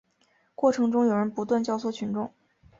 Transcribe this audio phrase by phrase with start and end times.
[0.55, 2.33] 过程中有人不断教唆群众